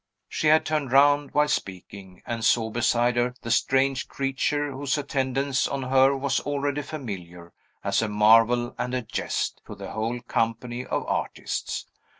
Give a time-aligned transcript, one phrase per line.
[0.27, 5.67] She had turned round, while speaking, and saw beside her the strange creature whose attendance
[5.67, 10.87] on her was already familiar, as a marvel and a jest; to the whole company
[10.87, 11.85] of artists.